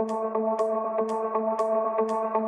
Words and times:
If 0.00 0.08
you're 0.08 0.30
gonna 0.30 0.56
save 0.58 2.08
the 2.08 2.38
day 2.38 2.47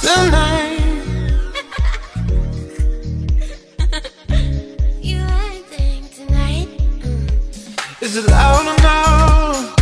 You 5.02 5.20
I 5.20 5.62
think 5.68 6.14
tonight. 6.14 6.68
Mm. 7.02 8.02
Is 8.02 8.16
it 8.16 8.24
loud 8.26 8.78
enough? 8.78 9.76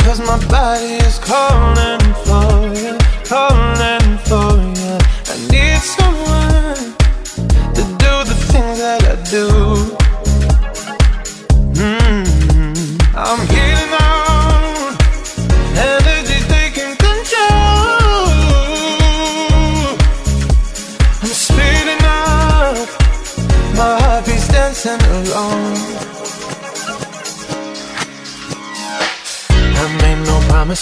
Cause 0.00 0.18
my 0.26 0.38
body 0.48 0.94
is 1.06 1.18
calling 1.20 2.00
for 2.24 2.74
you, 2.74 2.98
calling 3.24 3.91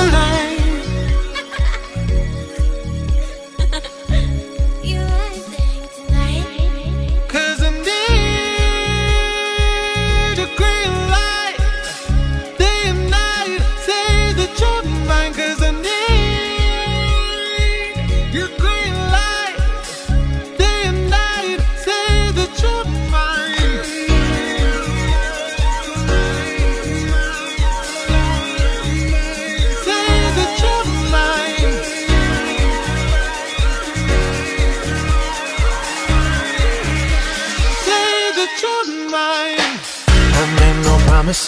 You 0.00 0.39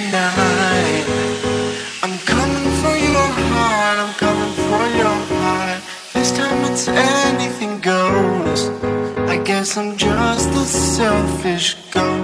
the. 0.00 1.04
I'm 2.02 2.18
coming 2.26 2.68
for 2.82 2.96
your 2.96 3.28
heart, 3.50 3.98
I'm 4.02 4.14
coming 4.14 4.54
for 4.66 4.84
your 5.00 5.18
heart. 5.38 5.82
This 6.12 6.32
time 6.32 6.64
it's 6.70 6.88
anything 6.88 7.80
goes. 7.80 8.68
I 9.28 9.36
guess 9.44 9.76
I'm 9.76 9.96
just 9.96 10.50
a 10.50 10.64
selfish 10.64 11.76
ghost. 11.90 12.23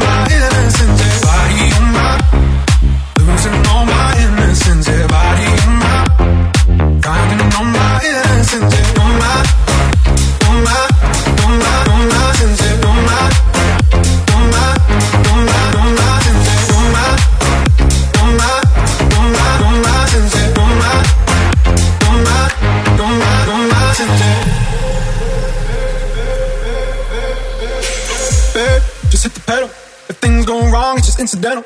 incidental. 31.31 31.63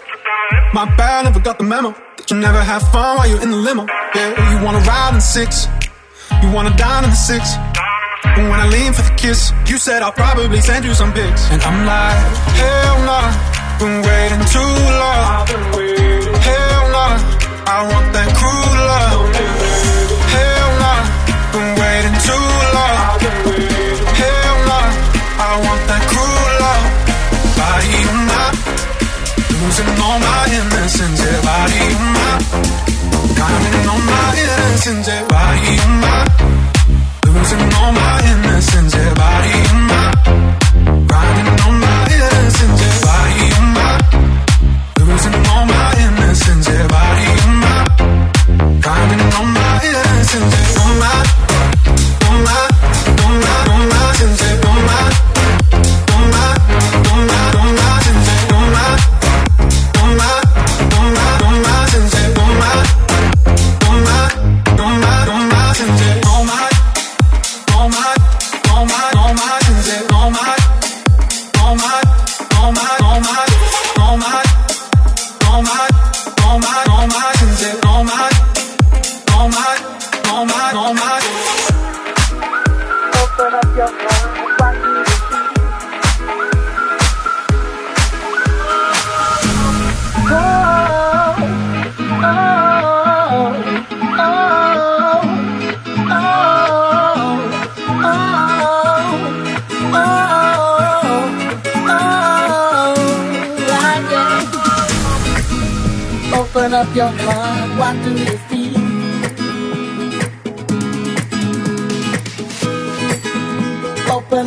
My 0.73 0.85
bad, 0.95 1.25
never 1.25 1.39
got 1.39 1.57
the 1.57 1.63
memo. 1.63 1.91
That 2.17 2.29
you 2.29 2.37
never 2.37 2.61
have 2.61 2.81
fun 2.91 3.17
while 3.17 3.27
you're 3.27 3.41
in 3.41 3.49
the 3.49 3.57
limo. 3.57 3.85
Yeah, 4.13 4.35
oh, 4.37 4.51
you 4.51 4.63
wanna 4.63 4.79
ride 4.85 5.09
in 5.09 5.15
the 5.15 5.21
six. 5.21 5.67
You 6.41 6.51
wanna 6.51 6.75
dine 6.77 7.03
in 7.03 7.09
the 7.09 7.15
six. 7.15 7.55
And 8.37 8.49
when 8.49 8.59
I 8.59 8.67
lean 8.67 8.93
for 8.93 9.01
the 9.01 9.15
kiss, 9.15 9.51
you 9.67 9.77
said 9.77 10.01
I'll 10.01 10.11
probably 10.11 10.61
send 10.61 10.85
you 10.85 10.93
some 10.93 11.13
pics. 11.13 11.49
And 11.51 11.61
I'm 11.63 11.85
like, 11.85 12.19
hell 12.61 12.97
nah, 13.09 13.25
been 13.79 14.01
waiting 14.05 14.43
too 14.53 14.73
long. 15.01 15.47
Hell 16.45 16.85
nah, 16.93 17.17
I 17.65 17.77
want 17.89 18.13
that 18.13 18.29
cruel 18.37 18.75
love. 18.91 19.24
losing 29.77 30.01
all 30.01 30.19
my 30.19 30.45
innocence, 30.47 31.19
yeah, 31.19 31.41
body 31.41 31.79
and 31.91 32.07
mind. 32.15 32.45
Counting 33.35 33.87
on 33.91 34.01
my 34.05 34.27
innocence, 34.43 35.07
yeah, 35.07 35.27
body 35.27 35.75
and 35.83 35.95
mind. 36.01 36.29
Losing 37.25 37.73
all 37.79 37.91
my 37.91 38.15
innocence, 38.31 38.95
yeah, 38.95 39.13
body 39.15 39.55
and 39.71 39.81
mind. 39.89 41.11
Riding 41.11 41.59
on 41.67 41.79
my 41.79 41.84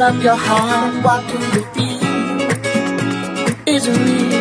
Of 0.09 0.23
your 0.25 0.37
heart, 0.37 1.05
what 1.05 1.21
do 1.29 1.37
you 1.53 1.63
feel? 1.75 2.01
Is 3.67 3.87
it 3.87 3.93
real? 3.93 4.41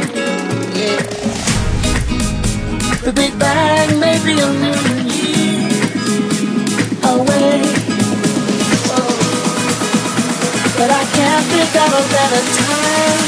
Yeah. 0.80 1.02
The 3.04 3.12
Big 3.14 3.38
Bang 3.38 4.00
may 4.00 4.18
be 4.24 4.40
a 4.40 4.48
million 4.64 5.08
years 5.12 5.76
away. 7.04 7.60
Oh. 8.96 9.12
But 10.78 10.90
I 10.90 11.04
can't 11.18 11.46
think 11.52 11.76
of 11.84 11.92
a 12.00 12.04
better 12.16 12.44
time 12.64 13.28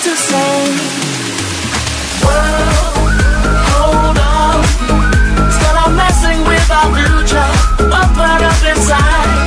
to 0.00 0.12
say, 0.16 0.56
World, 2.24 3.20
hold 3.68 4.16
on. 4.16 4.64
Still 5.56 5.76
I'm 5.76 5.92
messing 5.94 6.40
with 6.48 6.70
our 6.72 6.88
future. 6.96 7.50
What 7.84 8.16
up 8.16 8.64
inside? 8.64 9.46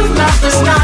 you 0.00 0.08
love 0.14 0.40
this 0.40 0.62
night. 0.62 0.79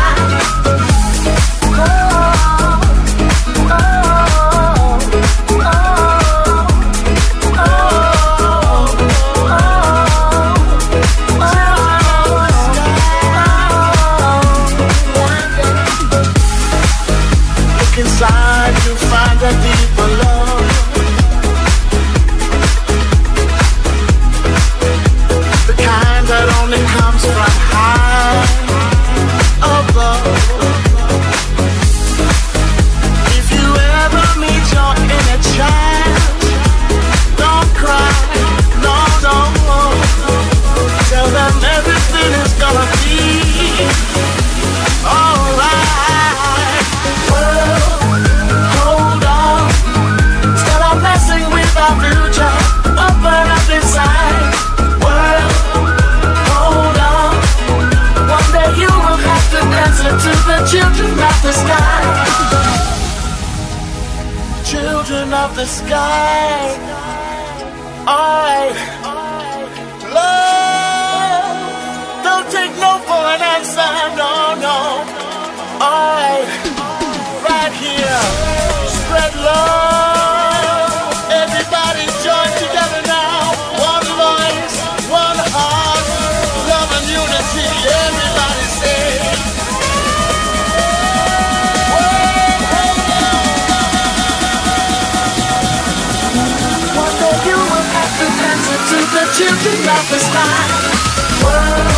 World, 101.45 101.93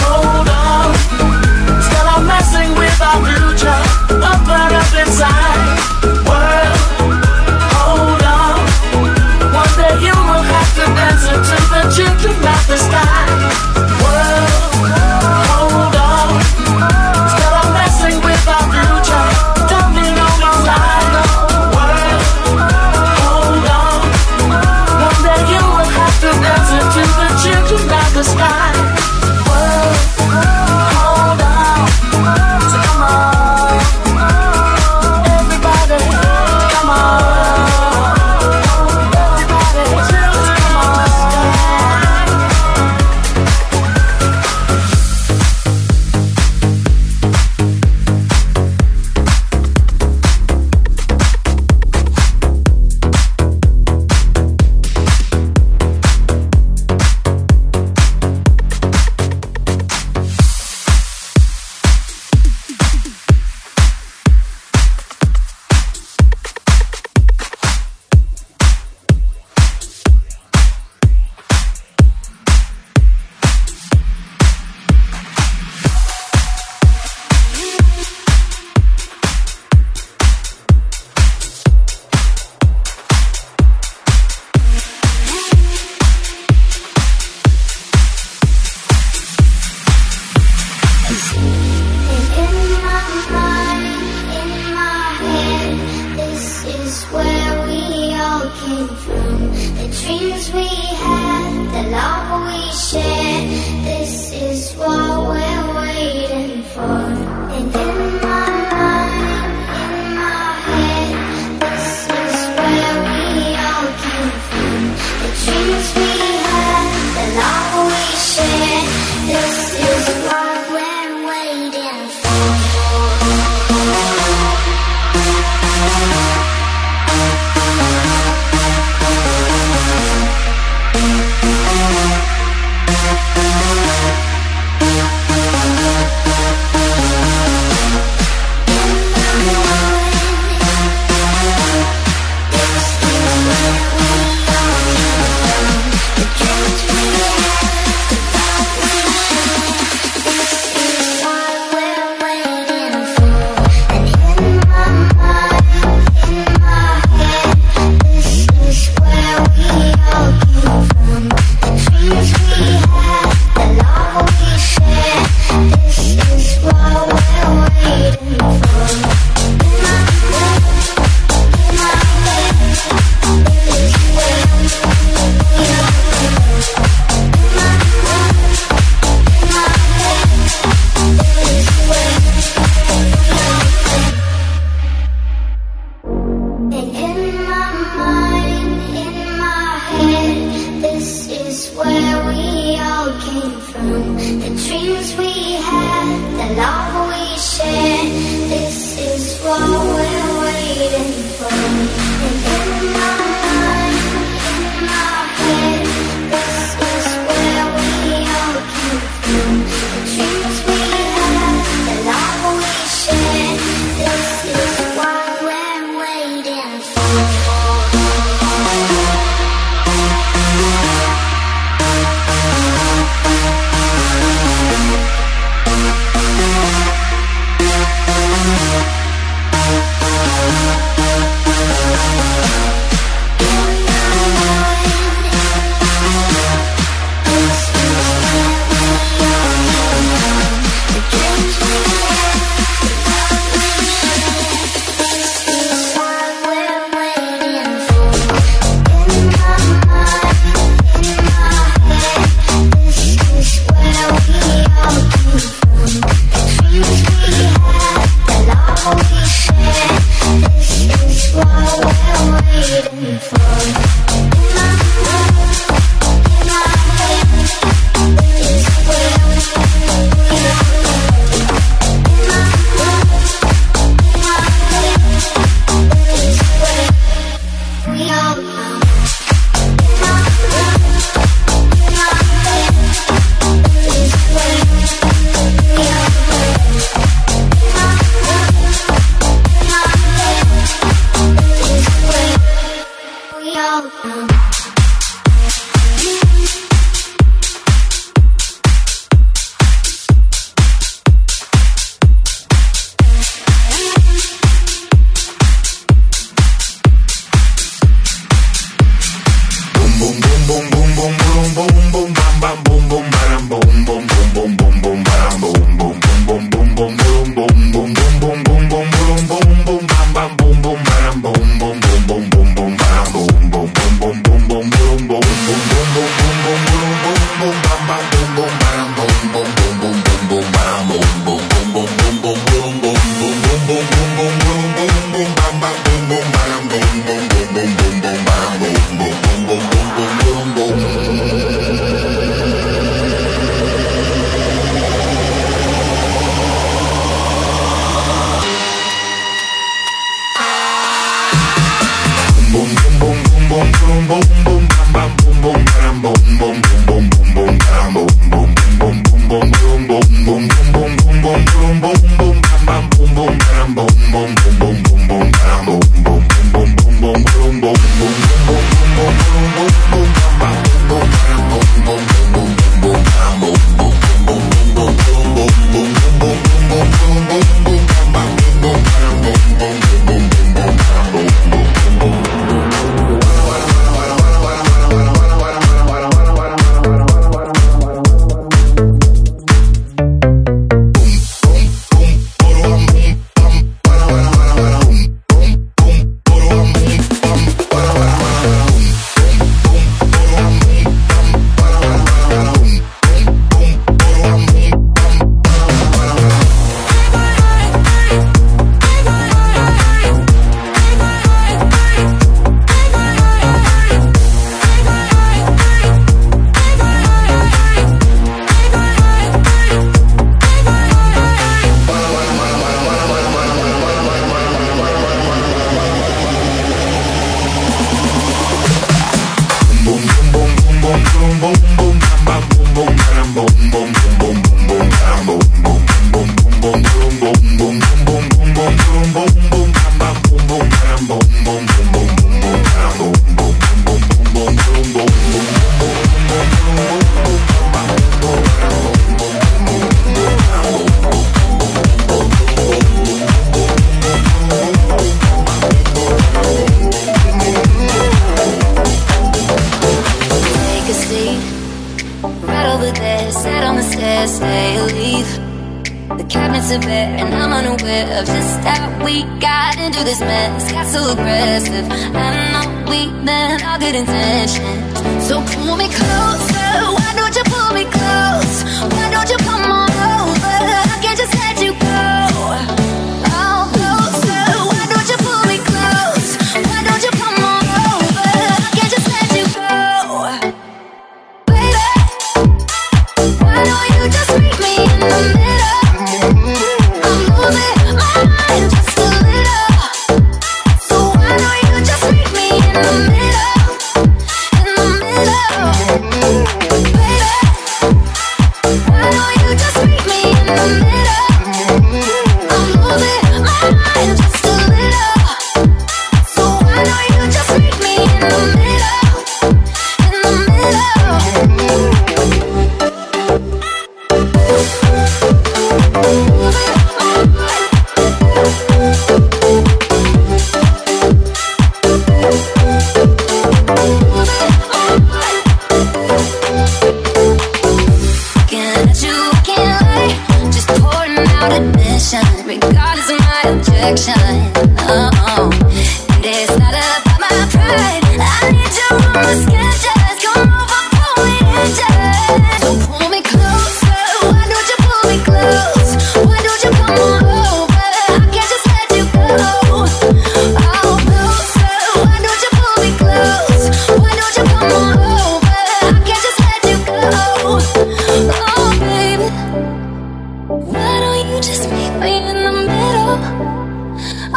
hold 0.00 0.48
on, 0.48 0.94
still 1.82 2.08
I'm 2.08 2.26
messing 2.26 2.74
with 2.74 3.00
our 3.02 3.20
future. 3.26 4.07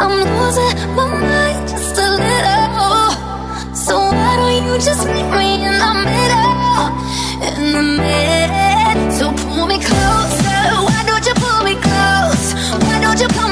I'm 0.02 0.18
losing 0.18 0.74
my 0.96 1.06
mind 1.06 1.68
just 1.68 1.96
a 1.96 2.08
little. 2.10 3.10
So 3.72 3.94
why 3.96 4.34
don't 4.36 4.66
you 4.66 4.74
just 4.88 5.06
meet 5.06 5.28
me 5.38 5.62
in 5.62 5.74
the 5.78 5.92
middle? 6.10 6.52
In 7.46 7.72
the 7.76 7.82
middle. 8.02 9.12
So 9.12 9.30
pull 9.46 9.66
me 9.68 9.78
closer. 9.78 10.60
Why 10.88 11.00
don't 11.06 11.24
you 11.24 11.34
pull 11.34 11.62
me 11.62 11.74
close? 11.86 12.46
Why 12.82 12.98
don't 13.00 13.20
you 13.20 13.28
pull 13.28 13.51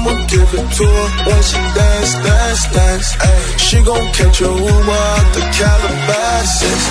I'ma 0.00 0.16
give 0.32 0.48
it 0.56 0.68
to 0.80 0.84
her 0.88 1.08
when 1.28 1.42
she 1.44 1.60
dance, 1.76 2.12
dance, 2.24 2.64
dance. 2.72 3.08
Ay. 3.20 3.56
She 3.58 3.76
gon' 3.84 4.08
catch 4.16 4.40
a 4.40 4.48
Uber 4.48 5.00
out 5.12 5.28
the 5.36 5.44
Calabasas. 5.52 6.84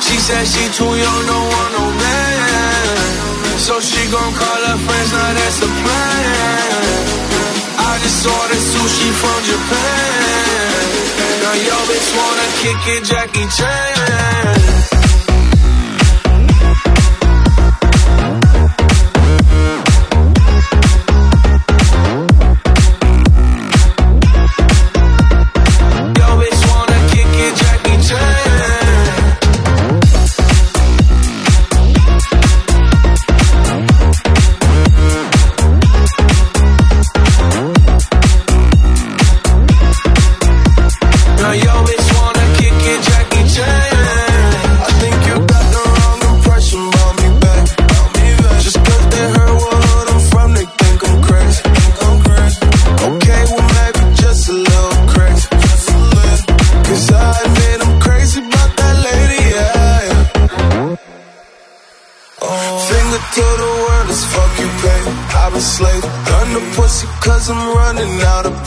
She 0.00 0.16
said 0.16 0.46
she 0.48 0.64
too 0.72 0.88
young, 0.88 1.22
don't 1.28 1.46
want 1.52 1.70
no 1.76 1.84
man. 1.92 2.96
So 3.60 3.80
she 3.80 4.00
gon' 4.08 4.32
call 4.32 4.60
her 4.64 4.78
friends, 4.80 5.12
now 5.12 5.30
that's 5.36 5.60
the 5.60 5.68
plan. 5.68 6.88
I 7.84 7.92
just 8.00 8.24
ordered 8.24 8.64
sushi 8.72 9.10
from 9.20 9.38
Japan. 9.44 10.88
Now 11.44 11.52
your 11.68 11.82
bitch 11.84 12.08
wanna 12.16 12.48
kick 12.64 12.80
it, 12.96 13.02
Jackie 13.12 13.48
Chan. 13.56 14.97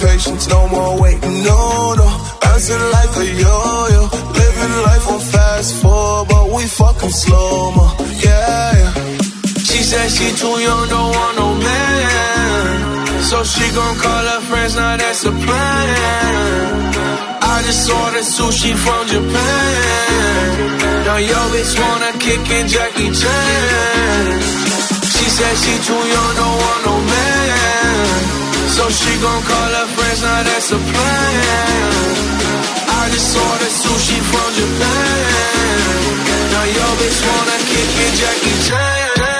patience, 0.02 0.48
no 0.50 0.68
more 0.68 1.00
waiting, 1.02 1.44
no, 1.44 1.94
no. 1.94 2.08
Bouncing 2.42 2.86
like 2.98 3.14
a 3.24 3.26
yo-yo, 3.44 4.02
living 4.40 4.76
life 4.88 5.06
on 5.14 5.20
fast 5.20 5.82
forward, 5.82 6.28
but 6.30 6.46
we 6.56 6.64
fucking 6.66 7.10
slow-mo, 7.10 7.86
yeah, 8.26 8.72
yeah. 8.82 8.92
She 9.70 9.80
said 9.90 10.10
she 10.10 10.28
too 10.42 10.56
young, 10.68 10.86
don't 10.90 11.12
want 11.16 11.34
no 11.38 11.48
man, 11.68 13.22
so 13.30 13.44
she 13.44 13.66
gon' 13.78 13.96
call 14.04 14.26
her 14.34 14.42
friends, 14.50 14.76
now 14.76 14.98
that's 14.98 15.24
a 15.26 15.32
plan. 15.32 16.92
I 17.54 17.64
just 17.66 17.90
ordered 17.90 18.26
sushi 18.36 18.74
from 18.84 19.02
Japan. 19.08 20.52
Now 21.06 21.18
yo 21.18 21.40
bitch 21.54 21.74
wanna 21.80 22.12
kick 22.18 22.50
in 22.58 22.68
Jackie 22.68 23.12
Chan. 23.20 24.42
She 25.14 25.26
said 25.38 25.56
she 25.64 25.74
too 25.88 26.04
young, 26.16 26.32
don't 26.40 26.58
want 26.64 26.82
no 26.86 26.96
man. 27.12 28.41
So 28.82 28.90
she 28.90 29.14
gon' 29.22 29.44
call 29.44 29.72
her 29.78 29.88
friends, 29.94 30.24
now 30.24 30.42
that's 30.42 30.72
a 30.72 30.78
plan. 30.78 31.92
I 32.98 33.10
just 33.14 33.38
ordered 33.38 33.76
sushi 33.82 34.18
from 34.26 34.50
Japan. 34.58 36.02
Now 36.50 36.66
your 36.66 36.94
bitch 36.98 37.20
wanna 37.30 37.58
kick 37.70 37.92
it, 38.06 38.14
Jackie 38.18 38.58
Chan. 38.66 39.31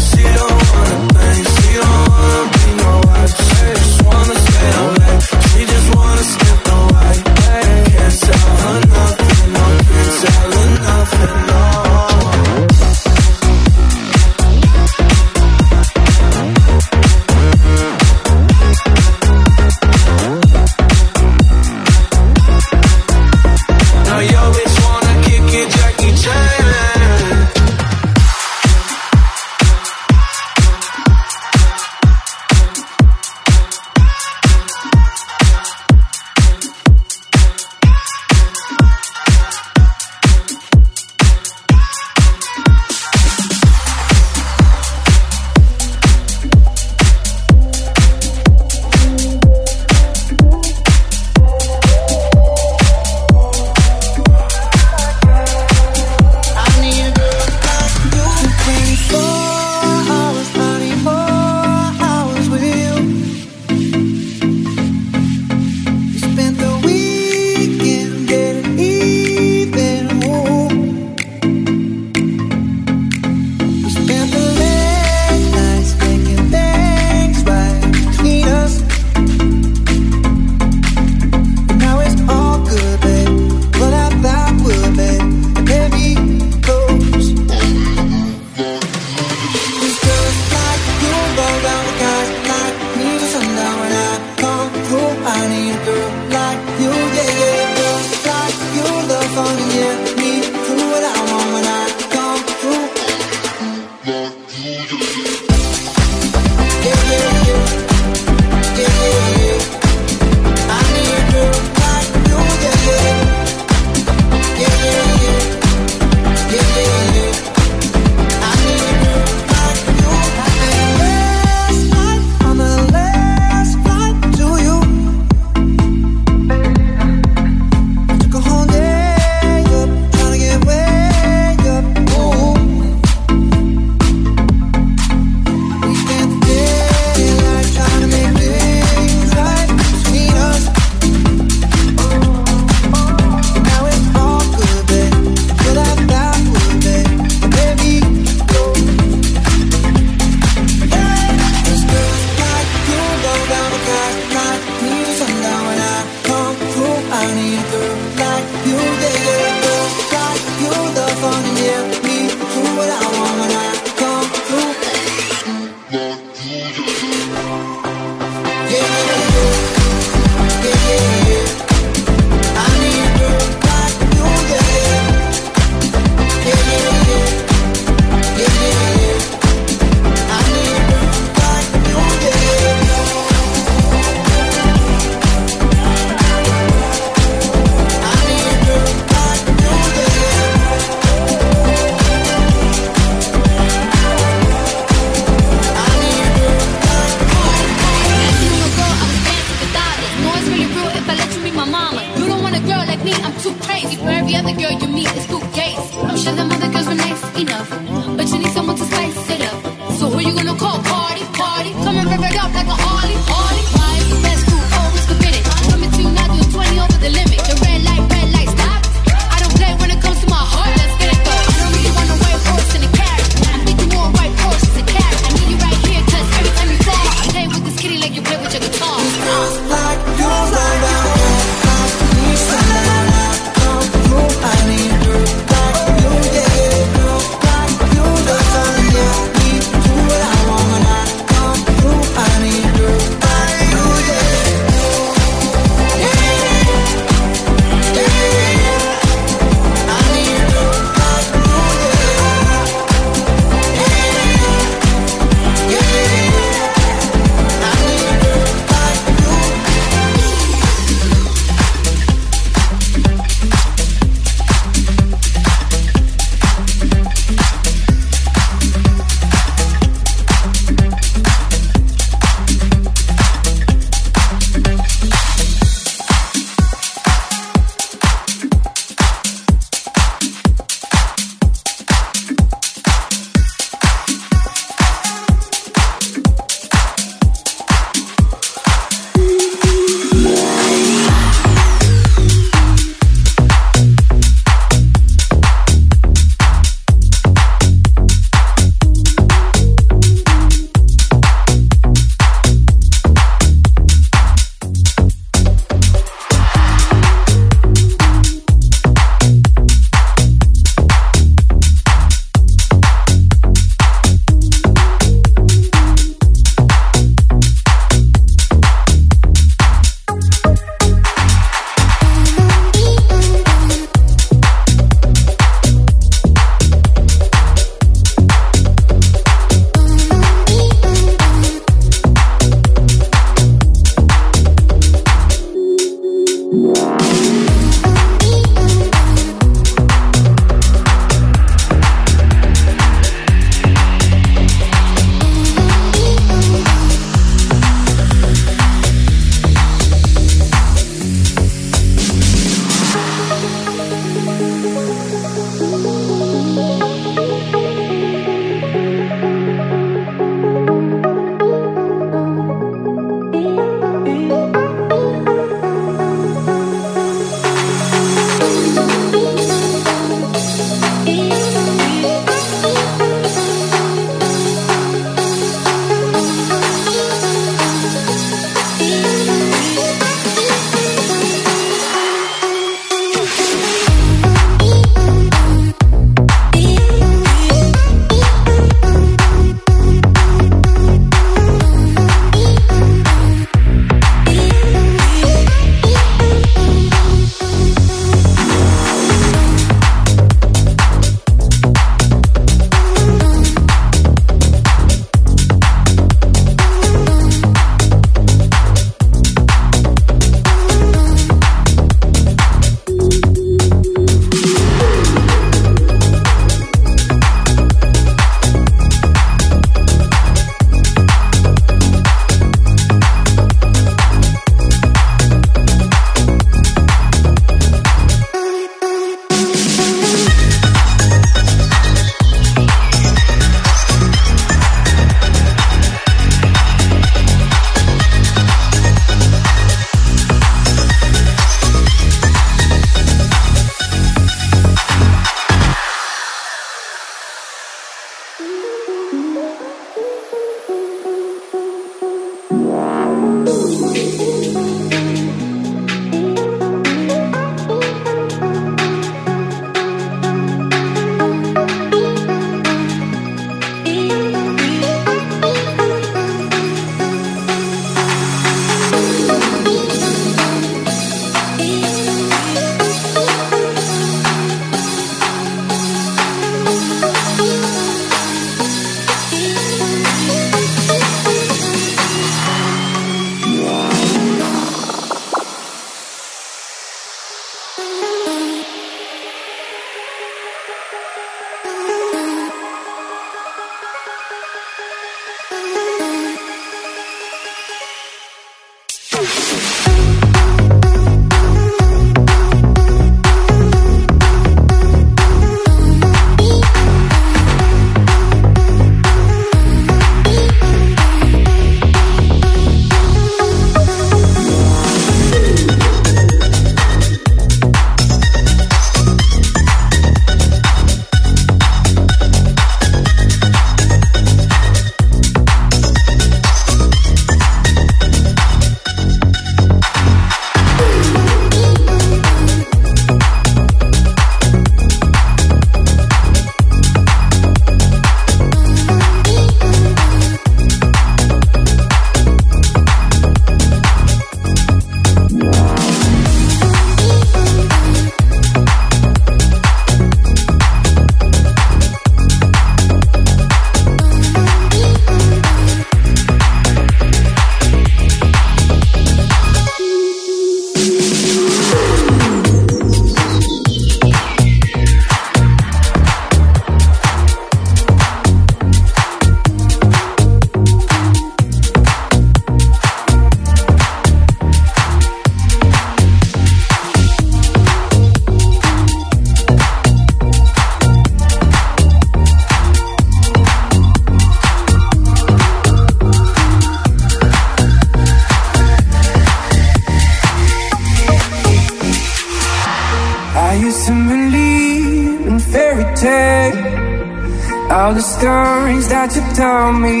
All 597.70 597.94
the 597.94 598.02
stories 598.02 598.88
that 598.88 599.08
you 599.16 599.22
told 599.38 599.76
me. 599.86 600.00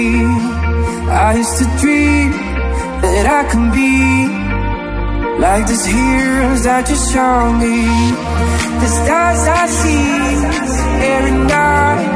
I 1.26 1.34
used 1.42 1.56
to 1.58 1.66
dream 1.82 2.30
that 3.02 3.26
I 3.38 3.42
can 3.50 3.66
be 3.80 3.94
like 5.44 5.66
these 5.70 5.86
heroes 5.86 6.62
that 6.68 6.84
you 6.90 6.98
show 7.12 7.38
me. 7.62 7.78
The 8.82 8.90
stars 8.98 9.42
I 9.60 9.64
see 9.80 10.18
every 11.14 11.36
night, 11.58 12.06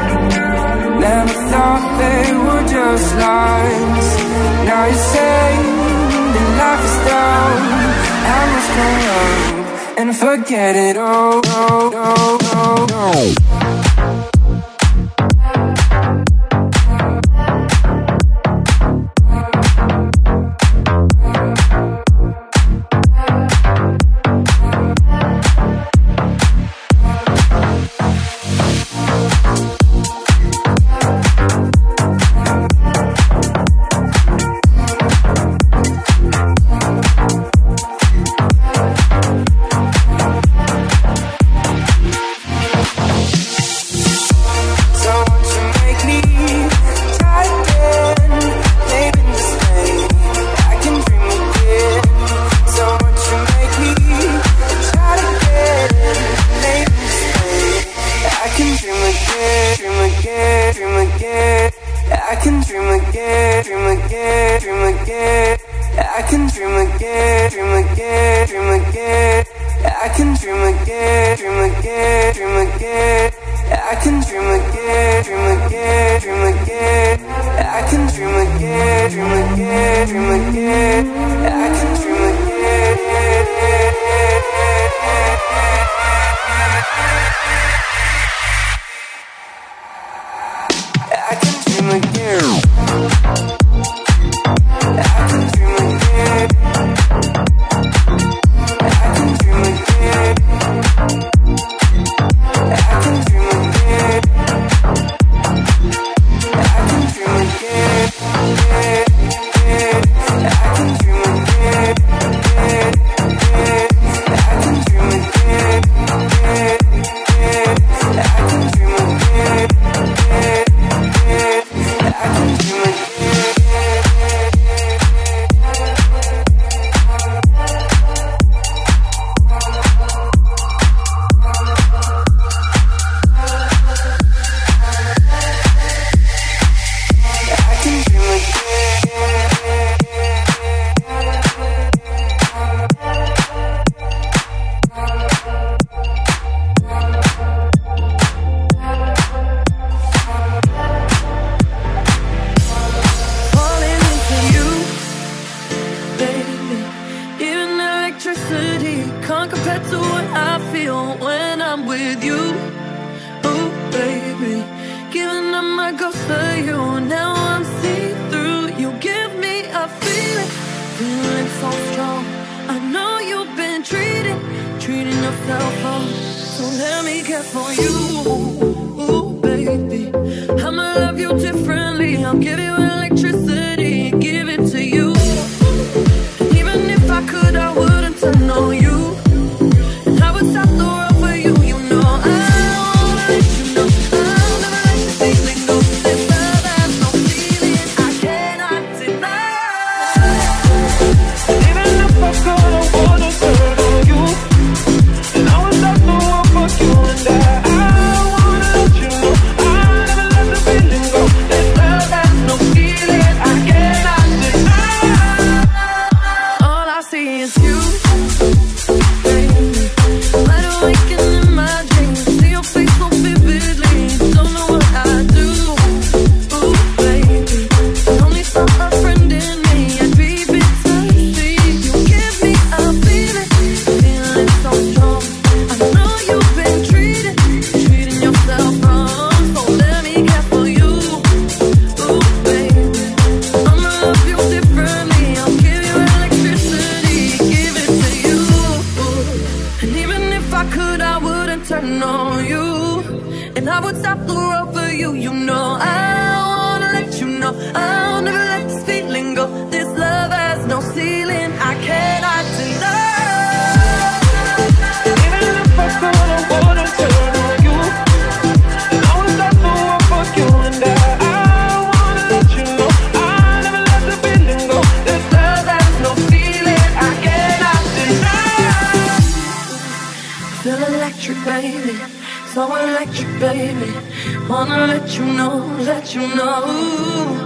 never 1.03 1.35
thought 1.51 1.83
they 2.03 2.23
were 2.43 2.65
just 2.77 3.07
lines. 3.25 4.07
Now 4.67 4.83
you 4.91 4.99
say 5.15 5.47
that 6.33 6.47
life 6.61 6.83
is 6.89 6.97
done, 7.11 7.63
I 8.35 8.41
must 8.53 8.71
go 8.77 8.91
and 10.01 10.09
forget 10.15 10.73
it 10.75 10.97
all. 10.97 11.41
all, 11.47 11.95
all, 11.95 12.37
all, 12.53 13.54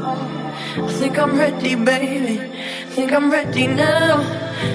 I 0.10 0.92
think 1.00 1.18
I'm 1.20 1.38
ready, 1.38 1.76
baby. 1.76 2.38
Think 2.96 3.12
I'm 3.14 3.30
ready 3.32 3.68
now. 3.68 4.20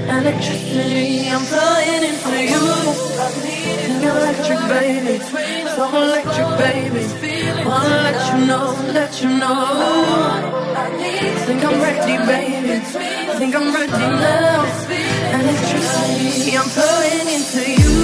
Electricity, 0.09 1.28
I'm 1.28 1.45
flying 1.53 2.05
in 2.11 2.16
for 2.24 2.39
you. 2.53 2.64
Think 3.85 4.03
electric, 4.05 4.61
baby. 4.74 5.18
So 5.74 5.82
electric, 6.03 6.51
baby. 6.62 7.05
Wanna 7.68 7.99
let 8.07 8.20
you 8.30 8.47
know, 8.47 8.66
let 8.93 9.22
you 9.22 9.30
know. 9.30 9.55
I 10.76 10.91
Think 11.47 11.64
I'm 11.64 11.80
ready, 11.80 12.16
baby. 12.30 12.78
Think 13.39 13.55
I'm 13.57 13.74
ready 13.74 14.07
now. 14.26 14.64
Electricity, 15.39 16.57
I'm 16.57 16.68
flying 16.76 17.28
into 17.37 17.82
you. 17.82 18.03